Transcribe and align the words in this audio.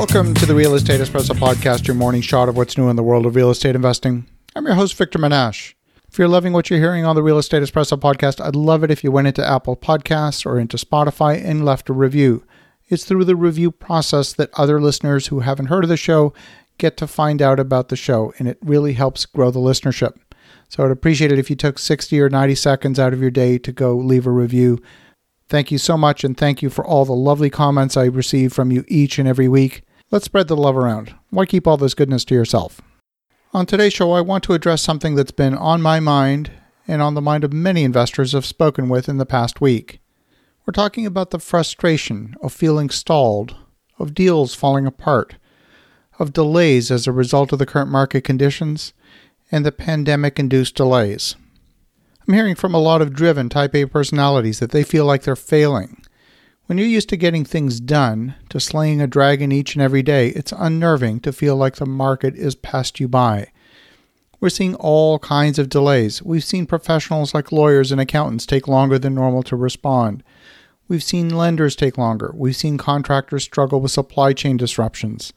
Welcome 0.00 0.32
to 0.36 0.46
the 0.46 0.54
Real 0.54 0.74
Estate 0.74 0.98
Espresso 0.98 1.36
Podcast, 1.36 1.86
your 1.86 1.94
morning 1.94 2.22
shot 2.22 2.48
of 2.48 2.56
what's 2.56 2.78
new 2.78 2.88
in 2.88 2.96
the 2.96 3.02
world 3.02 3.26
of 3.26 3.36
real 3.36 3.50
estate 3.50 3.74
investing. 3.76 4.26
I'm 4.56 4.64
your 4.64 4.74
host, 4.74 4.94
Victor 4.94 5.18
Menasce. 5.18 5.74
If 6.08 6.18
you're 6.18 6.26
loving 6.26 6.54
what 6.54 6.70
you're 6.70 6.78
hearing 6.78 7.04
on 7.04 7.16
the 7.16 7.22
Real 7.22 7.36
Estate 7.36 7.62
Espresso 7.62 8.00
Podcast, 8.00 8.42
I'd 8.42 8.56
love 8.56 8.82
it 8.82 8.90
if 8.90 9.04
you 9.04 9.12
went 9.12 9.26
into 9.28 9.46
Apple 9.46 9.76
Podcasts 9.76 10.46
or 10.46 10.58
into 10.58 10.78
Spotify 10.78 11.44
and 11.44 11.66
left 11.66 11.90
a 11.90 11.92
review. 11.92 12.46
It's 12.88 13.04
through 13.04 13.26
the 13.26 13.36
review 13.36 13.70
process 13.70 14.32
that 14.32 14.48
other 14.54 14.80
listeners 14.80 15.26
who 15.26 15.40
haven't 15.40 15.66
heard 15.66 15.84
of 15.84 15.90
the 15.90 15.98
show 15.98 16.32
get 16.78 16.96
to 16.96 17.06
find 17.06 17.42
out 17.42 17.60
about 17.60 17.90
the 17.90 17.94
show, 17.94 18.32
and 18.38 18.48
it 18.48 18.56
really 18.62 18.94
helps 18.94 19.26
grow 19.26 19.50
the 19.50 19.60
listenership. 19.60 20.16
So 20.70 20.82
I'd 20.82 20.90
appreciate 20.90 21.30
it 21.30 21.38
if 21.38 21.50
you 21.50 21.56
took 21.56 21.78
60 21.78 22.18
or 22.18 22.30
90 22.30 22.54
seconds 22.54 22.98
out 22.98 23.12
of 23.12 23.20
your 23.20 23.30
day 23.30 23.58
to 23.58 23.70
go 23.70 23.98
leave 23.98 24.26
a 24.26 24.30
review. 24.30 24.80
Thank 25.50 25.70
you 25.70 25.76
so 25.76 25.98
much, 25.98 26.24
and 26.24 26.38
thank 26.38 26.62
you 26.62 26.70
for 26.70 26.86
all 26.86 27.04
the 27.04 27.12
lovely 27.12 27.50
comments 27.50 27.98
I 27.98 28.06
receive 28.06 28.54
from 28.54 28.72
you 28.72 28.82
each 28.88 29.18
and 29.18 29.28
every 29.28 29.46
week. 29.46 29.82
Let's 30.12 30.24
spread 30.24 30.48
the 30.48 30.56
love 30.56 30.76
around. 30.76 31.14
Why 31.30 31.46
keep 31.46 31.68
all 31.68 31.76
this 31.76 31.94
goodness 31.94 32.24
to 32.24 32.34
yourself? 32.34 32.80
On 33.54 33.64
today's 33.64 33.92
show, 33.92 34.10
I 34.10 34.20
want 34.20 34.42
to 34.44 34.54
address 34.54 34.82
something 34.82 35.14
that's 35.14 35.30
been 35.30 35.54
on 35.54 35.80
my 35.80 36.00
mind 36.00 36.50
and 36.88 37.00
on 37.00 37.14
the 37.14 37.20
mind 37.20 37.44
of 37.44 37.52
many 37.52 37.84
investors 37.84 38.34
I've 38.34 38.44
spoken 38.44 38.88
with 38.88 39.08
in 39.08 39.18
the 39.18 39.26
past 39.26 39.60
week. 39.60 40.00
We're 40.66 40.72
talking 40.72 41.06
about 41.06 41.30
the 41.30 41.38
frustration 41.38 42.34
of 42.42 42.52
feeling 42.52 42.90
stalled, 42.90 43.54
of 44.00 44.12
deals 44.12 44.52
falling 44.52 44.84
apart, 44.84 45.36
of 46.18 46.32
delays 46.32 46.90
as 46.90 47.06
a 47.06 47.12
result 47.12 47.52
of 47.52 47.60
the 47.60 47.66
current 47.66 47.90
market 47.92 48.24
conditions, 48.24 48.92
and 49.52 49.64
the 49.64 49.70
pandemic 49.70 50.40
induced 50.40 50.74
delays. 50.74 51.36
I'm 52.26 52.34
hearing 52.34 52.56
from 52.56 52.74
a 52.74 52.78
lot 52.78 53.00
of 53.00 53.12
driven 53.12 53.48
type 53.48 53.76
A 53.76 53.86
personalities 53.86 54.58
that 54.58 54.72
they 54.72 54.82
feel 54.82 55.04
like 55.04 55.22
they're 55.22 55.36
failing. 55.36 55.99
When 56.70 56.78
you're 56.78 56.86
used 56.86 57.08
to 57.08 57.16
getting 57.16 57.44
things 57.44 57.80
done, 57.80 58.36
to 58.48 58.60
slaying 58.60 59.00
a 59.00 59.08
dragon 59.08 59.50
each 59.50 59.74
and 59.74 59.82
every 59.82 60.04
day, 60.04 60.28
it's 60.28 60.52
unnerving 60.56 61.18
to 61.22 61.32
feel 61.32 61.56
like 61.56 61.74
the 61.74 61.84
market 61.84 62.36
is 62.36 62.54
passed 62.54 63.00
you 63.00 63.08
by. 63.08 63.50
We're 64.38 64.50
seeing 64.50 64.76
all 64.76 65.18
kinds 65.18 65.58
of 65.58 65.68
delays. 65.68 66.22
We've 66.22 66.44
seen 66.44 66.66
professionals 66.66 67.34
like 67.34 67.50
lawyers 67.50 67.90
and 67.90 68.00
accountants 68.00 68.46
take 68.46 68.68
longer 68.68 69.00
than 69.00 69.16
normal 69.16 69.42
to 69.42 69.56
respond. 69.56 70.22
We've 70.86 71.02
seen 71.02 71.30
lenders 71.30 71.74
take 71.74 71.98
longer. 71.98 72.30
We've 72.36 72.54
seen 72.54 72.78
contractors 72.78 73.42
struggle 73.42 73.80
with 73.80 73.90
supply 73.90 74.32
chain 74.32 74.56
disruptions. 74.56 75.32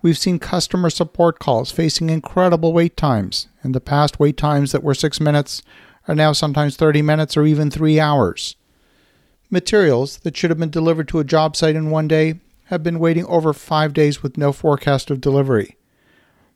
We've 0.00 0.16
seen 0.16 0.38
customer 0.38 0.88
support 0.88 1.38
calls 1.38 1.70
facing 1.70 2.08
incredible 2.08 2.72
wait 2.72 2.96
times. 2.96 3.48
In 3.62 3.72
the 3.72 3.80
past, 3.82 4.18
wait 4.18 4.38
times 4.38 4.72
that 4.72 4.82
were 4.82 4.94
six 4.94 5.20
minutes 5.20 5.62
are 6.08 6.14
now 6.14 6.32
sometimes 6.32 6.76
30 6.76 7.02
minutes 7.02 7.36
or 7.36 7.44
even 7.44 7.70
three 7.70 8.00
hours. 8.00 8.56
Materials 9.52 10.16
that 10.20 10.34
should 10.34 10.48
have 10.48 10.58
been 10.58 10.70
delivered 10.70 11.06
to 11.06 11.18
a 11.18 11.24
job 11.24 11.54
site 11.54 11.76
in 11.76 11.90
one 11.90 12.08
day 12.08 12.40
have 12.68 12.82
been 12.82 12.98
waiting 12.98 13.26
over 13.26 13.52
five 13.52 13.92
days 13.92 14.22
with 14.22 14.38
no 14.38 14.50
forecast 14.50 15.10
of 15.10 15.20
delivery. 15.20 15.76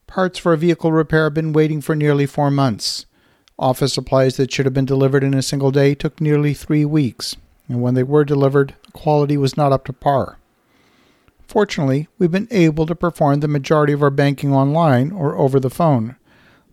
Parts 0.07 0.39
for 0.39 0.55
a 0.55 0.57
vehicle 0.57 0.91
repair 0.91 1.25
have 1.25 1.35
been 1.35 1.53
waiting 1.53 1.83
for 1.83 1.95
nearly 1.95 2.25
four 2.25 2.51
months. 2.51 3.05
Office 3.59 3.93
supplies 3.93 4.39
that 4.39 4.51
should 4.51 4.65
have 4.65 4.73
been 4.73 4.87
delivered 4.87 5.23
in 5.23 5.35
a 5.35 5.43
single 5.43 5.71
day 5.71 5.95
took 5.95 6.23
nearly 6.23 6.55
three 6.55 6.87
weeks, 6.87 7.37
and 7.69 7.83
when 7.83 7.93
they 7.93 8.03
were 8.03 8.25
delivered, 8.25 8.75
the 8.87 8.93
quality 8.93 9.37
was 9.37 9.59
not 9.59 9.73
up 9.73 9.85
to 9.85 9.93
par. 9.93 10.39
Fortunately, 11.47 12.09
we've 12.19 12.31
been 12.31 12.49
able 12.51 12.87
to 12.87 12.95
perform 12.95 13.41
the 13.41 13.47
majority 13.47 13.93
of 13.93 14.03
our 14.03 14.09
banking 14.09 14.55
online 14.55 15.13
or 15.13 15.37
over 15.37 15.61
the 15.61 15.69
phone. 15.69 16.17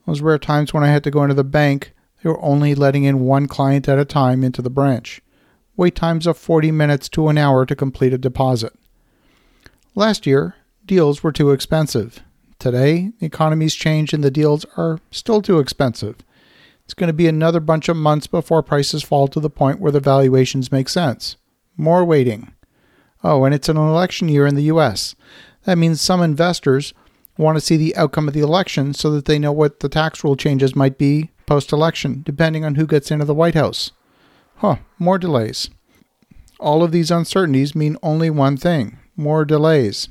Those 0.06 0.22
rare 0.22 0.40
times 0.40 0.74
when 0.74 0.86
I 0.86 0.88
had 0.88 1.04
to 1.04 1.12
go 1.12 1.24
into 1.24 1.36
the 1.36 1.44
bank, 1.44 1.92
they 2.22 2.30
were 2.30 2.42
only 2.42 2.76
letting 2.76 3.04
in 3.04 3.26
one 3.26 3.48
client 3.48 3.90
at 3.90 4.00
a 4.00 4.06
time 4.06 4.42
into 4.46 4.62
the 4.62 4.70
branch 4.70 5.22
wait 5.76 5.96
times 5.96 6.28
of 6.28 6.38
40 6.38 6.72
minutes 6.72 7.10
to 7.10 7.28
an 7.28 7.38
hour 7.38 7.66
to 7.66 7.76
complete 7.76 8.14
a 8.14 8.18
deposit. 8.18 8.74
Last 9.96 10.26
year, 10.26 10.56
deals 10.86 11.24
were 11.24 11.32
too 11.32 11.52
expensive. 11.52 12.22
Today, 12.60 13.12
the 13.20 13.26
economy's 13.26 13.76
changed 13.76 14.14
and 14.14 14.24
the 14.24 14.32
deals 14.32 14.66
are 14.78 15.00
still 15.12 15.42
too 15.42 15.60
expensive. 15.60 16.16
It's 16.86 16.94
going 16.94 17.08
to 17.08 17.14
be 17.14 17.28
another 17.28 17.60
bunch 17.60 17.89
of 17.89 17.98
months 17.98 18.28
before 18.28 18.62
prices 18.64 19.04
fall 19.04 19.28
to 19.30 19.39
the 19.39 19.50
point 19.50 19.80
where 19.80 19.92
the 19.92 20.00
valuations 20.00 20.72
make 20.72 20.89
sense. 20.89 21.38
More 21.78 22.04
waiting. 22.04 22.54
Oh, 23.23 23.45
and 23.45 23.56
it's 23.56 23.70
an 23.70 23.78
election 23.78 24.30
year 24.30 24.45
in 24.45 24.56
the 24.56 24.64
US. 24.64 25.16
That 25.64 25.78
means 25.78 26.02
some 26.02 26.22
investors 26.22 26.94
want 27.38 27.58
to 27.58 27.62
see 27.62 27.78
the 27.78 27.95
outcome 27.95 28.28
of 28.28 28.33
the 28.33 28.42
election 28.42 28.94
so 28.94 29.10
that 29.12 29.26
they 29.26 29.39
know 29.39 29.52
what 29.52 29.80
the 29.80 29.89
tax 29.89 30.23
rule 30.23 30.36
changes 30.36 30.76
might 30.76 30.98
be 30.98 31.32
post 31.45 31.72
election, 31.72 32.22
depending 32.26 32.64
on 32.64 32.76
who 32.76 32.86
gets 32.86 33.12
into 33.12 33.26
the 33.26 33.33
White 33.33 33.56
House. 33.56 33.92
Huh, 34.55 34.77
more 34.99 35.17
delays. 35.17 35.69
All 36.59 36.83
of 36.83 36.91
these 36.91 37.11
uncertainties 37.11 37.75
mean 37.75 37.97
only 38.02 38.30
one 38.30 38.58
thing 38.58 38.99
more 39.15 39.45
delays. 39.45 40.09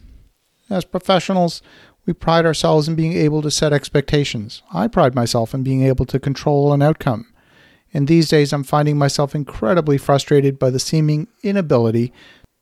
As 0.71 0.85
professionals, 0.85 1.61
we 2.07 2.13
pride 2.13 2.47
ourselves 2.47 2.89
in 2.89 2.95
being 2.95 3.13
able 3.13 3.43
to 3.43 3.51
set 3.51 3.73
expectations. 3.73 4.63
I 4.73 4.89
pride 4.89 5.15
myself 5.15 5.55
in 5.55 5.63
being 5.63 5.83
able 5.83 6.05
to 6.07 6.21
control 6.21 6.73
an 6.73 6.83
outcome. 6.83 7.27
And 7.95 8.09
these 8.09 8.29
days, 8.29 8.53
I'm 8.53 8.65
finding 8.65 8.97
myself 8.97 9.35
incredibly 9.35 9.99
frustrated 9.99 10.59
by 10.59 10.71
the 10.71 10.79
seeming 10.79 11.29
inability 11.43 12.13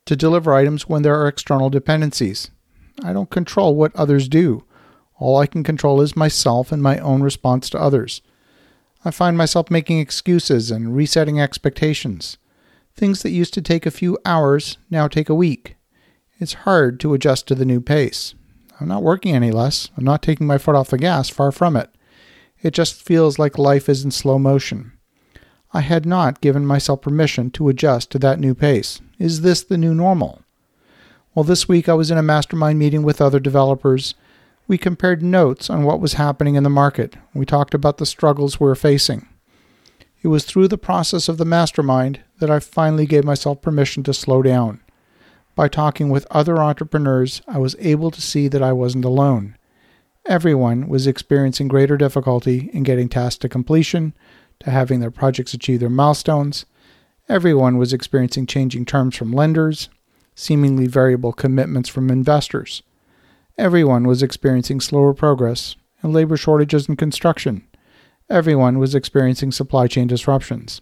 to 0.05 0.15
deliver 0.15 0.53
items 0.53 0.89
when 0.89 1.03
there 1.03 1.19
are 1.19 1.27
external 1.27 1.69
dependencies. 1.69 2.51
I 3.03 3.13
don't 3.13 3.29
control 3.29 3.75
what 3.75 3.95
others 3.95 4.27
do. 4.27 4.65
All 5.17 5.37
I 5.37 5.45
can 5.45 5.63
control 5.63 6.01
is 6.01 6.15
myself 6.15 6.71
and 6.71 6.81
my 6.81 6.97
own 6.99 7.21
response 7.21 7.69
to 7.69 7.79
others. 7.79 8.21
I 9.03 9.11
find 9.11 9.35
myself 9.37 9.71
making 9.71 9.99
excuses 9.99 10.69
and 10.69 10.95
resetting 10.95 11.39
expectations. 11.39 12.37
Things 12.95 13.23
that 13.23 13.31
used 13.31 13.53
to 13.55 13.61
take 13.61 13.85
a 13.85 13.91
few 13.91 14.17
hours 14.25 14.77
now 14.89 15.07
take 15.07 15.29
a 15.29 15.35
week. 15.35 15.75
It's 16.39 16.53
hard 16.53 16.99
to 16.99 17.13
adjust 17.13 17.47
to 17.47 17.55
the 17.55 17.65
new 17.65 17.81
pace. 17.81 18.35
I'm 18.79 18.87
not 18.87 19.03
working 19.03 19.35
any 19.35 19.51
less. 19.51 19.89
I'm 19.97 20.03
not 20.03 20.21
taking 20.21 20.45
my 20.45 20.57
foot 20.57 20.75
off 20.75 20.89
the 20.89 20.97
gas, 20.97 21.29
far 21.29 21.51
from 21.51 21.75
it. 21.75 21.89
It 22.61 22.73
just 22.73 23.01
feels 23.01 23.39
like 23.39 23.57
life 23.57 23.89
is 23.89 24.03
in 24.03 24.11
slow 24.11 24.37
motion. 24.37 24.91
I 25.73 25.81
had 25.81 26.05
not 26.05 26.41
given 26.41 26.65
myself 26.65 27.01
permission 27.01 27.49
to 27.51 27.69
adjust 27.69 28.11
to 28.11 28.19
that 28.19 28.39
new 28.39 28.53
pace. 28.53 29.01
Is 29.17 29.41
this 29.41 29.63
the 29.63 29.77
new 29.77 29.95
normal? 29.95 30.41
Well, 31.33 31.43
this 31.43 31.67
week 31.67 31.87
I 31.87 31.93
was 31.93 32.11
in 32.11 32.17
a 32.17 32.23
mastermind 32.23 32.77
meeting 32.77 33.03
with 33.03 33.21
other 33.21 33.39
developers 33.39 34.13
we 34.67 34.77
compared 34.77 35.21
notes 35.21 35.69
on 35.69 35.83
what 35.83 35.99
was 35.99 36.13
happening 36.13 36.55
in 36.55 36.63
the 36.63 36.69
market. 36.69 37.15
We 37.33 37.45
talked 37.45 37.73
about 37.73 37.97
the 37.97 38.05
struggles 38.05 38.59
we 38.59 38.67
were 38.67 38.75
facing. 38.75 39.27
It 40.23 40.27
was 40.27 40.45
through 40.45 40.67
the 40.67 40.77
process 40.77 41.27
of 41.27 41.37
the 41.37 41.45
mastermind 41.45 42.21
that 42.39 42.49
I 42.49 42.59
finally 42.59 43.05
gave 43.05 43.23
myself 43.23 43.61
permission 43.61 44.03
to 44.03 44.13
slow 44.13 44.41
down. 44.41 44.81
By 45.55 45.67
talking 45.67 46.09
with 46.09 46.27
other 46.31 46.59
entrepreneurs, 46.59 47.41
I 47.47 47.57
was 47.57 47.75
able 47.79 48.11
to 48.11 48.21
see 48.21 48.47
that 48.47 48.63
I 48.63 48.71
wasn't 48.71 49.05
alone. 49.05 49.57
Everyone 50.27 50.87
was 50.87 51.07
experiencing 51.07 51.67
greater 51.67 51.97
difficulty 51.97 52.69
in 52.71 52.83
getting 52.83 53.09
tasks 53.09 53.39
to 53.39 53.49
completion, 53.49 54.13
to 54.59 54.69
having 54.69 54.99
their 54.99 55.11
projects 55.11 55.53
achieve 55.53 55.79
their 55.79 55.89
milestones. 55.89 56.65
Everyone 57.27 57.77
was 57.77 57.91
experiencing 57.91 58.45
changing 58.45 58.85
terms 58.85 59.15
from 59.15 59.33
lenders, 59.33 59.89
seemingly 60.35 60.85
variable 60.85 61.33
commitments 61.33 61.89
from 61.89 62.11
investors. 62.11 62.83
Everyone 63.57 64.07
was 64.07 64.23
experiencing 64.23 64.79
slower 64.79 65.13
progress 65.13 65.75
and 66.01 66.13
labor 66.13 66.37
shortages 66.37 66.87
in 66.87 66.95
construction. 66.95 67.67
Everyone 68.29 68.79
was 68.79 68.95
experiencing 68.95 69.51
supply 69.51 69.87
chain 69.87 70.07
disruptions. 70.07 70.81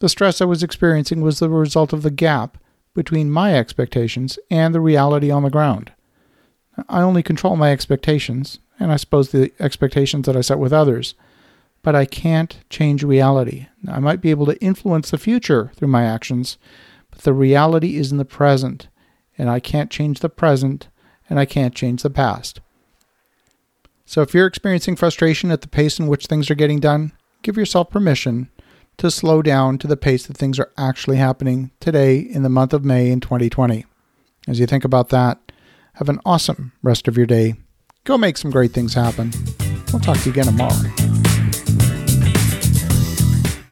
The 0.00 0.08
stress 0.08 0.40
I 0.40 0.44
was 0.44 0.62
experiencing 0.62 1.20
was 1.20 1.38
the 1.38 1.48
result 1.48 1.92
of 1.92 2.02
the 2.02 2.10
gap 2.10 2.58
between 2.94 3.30
my 3.30 3.54
expectations 3.54 4.38
and 4.50 4.74
the 4.74 4.80
reality 4.80 5.30
on 5.30 5.42
the 5.42 5.50
ground. 5.50 5.92
I 6.88 7.00
only 7.00 7.22
control 7.22 7.56
my 7.56 7.70
expectations, 7.70 8.58
and 8.78 8.92
I 8.92 8.96
suppose 8.96 9.30
the 9.30 9.52
expectations 9.60 10.26
that 10.26 10.36
I 10.36 10.42
set 10.42 10.58
with 10.58 10.72
others, 10.72 11.14
but 11.82 11.94
I 11.94 12.04
can't 12.04 12.58
change 12.68 13.04
reality. 13.04 13.68
I 13.88 14.00
might 14.00 14.20
be 14.20 14.30
able 14.30 14.46
to 14.46 14.60
influence 14.60 15.10
the 15.10 15.18
future 15.18 15.70
through 15.76 15.88
my 15.88 16.04
actions, 16.04 16.58
but 17.10 17.20
the 17.20 17.32
reality 17.32 17.96
is 17.96 18.10
in 18.10 18.18
the 18.18 18.24
present, 18.24 18.88
and 19.38 19.48
I 19.48 19.60
can't 19.60 19.90
change 19.90 20.20
the 20.20 20.28
present 20.28 20.88
and 21.28 21.38
I 21.38 21.44
can't 21.44 21.74
change 21.74 22.02
the 22.02 22.10
past. 22.10 22.60
So 24.04 24.22
if 24.22 24.32
you're 24.32 24.46
experiencing 24.46 24.96
frustration 24.96 25.50
at 25.50 25.62
the 25.62 25.68
pace 25.68 25.98
in 25.98 26.06
which 26.06 26.26
things 26.26 26.50
are 26.50 26.54
getting 26.54 26.80
done, 26.80 27.12
give 27.42 27.56
yourself 27.56 27.90
permission 27.90 28.50
to 28.98 29.10
slow 29.10 29.42
down 29.42 29.78
to 29.78 29.86
the 29.86 29.96
pace 29.96 30.26
that 30.26 30.36
things 30.36 30.58
are 30.58 30.72
actually 30.78 31.16
happening 31.16 31.70
today 31.80 32.18
in 32.18 32.42
the 32.42 32.48
month 32.48 32.72
of 32.72 32.84
May 32.84 33.10
in 33.10 33.20
2020. 33.20 33.84
As 34.48 34.60
you 34.60 34.66
think 34.66 34.84
about 34.84 35.08
that, 35.10 35.52
have 35.94 36.08
an 36.08 36.20
awesome 36.24 36.72
rest 36.82 37.08
of 37.08 37.16
your 37.16 37.26
day. 37.26 37.54
Go 38.04 38.16
make 38.16 38.36
some 38.36 38.50
great 38.50 38.72
things 38.72 38.94
happen. 38.94 39.32
We'll 39.92 40.00
talk 40.00 40.18
to 40.18 40.26
you 40.26 40.32
again 40.32 40.46
tomorrow. 40.46 41.05